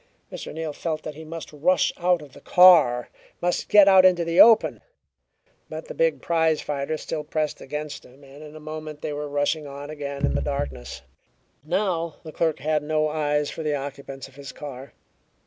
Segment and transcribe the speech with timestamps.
[0.31, 0.51] Mr.
[0.51, 3.09] Neal felt that he must rush out of the car,
[3.39, 4.81] must get out into the open.
[5.69, 9.29] But the big prize fighter still pressed against him, and in a moment they were
[9.29, 11.03] rushing on again into the darkness.
[11.63, 14.93] Now the clerk had no eyes for the occupants of his car.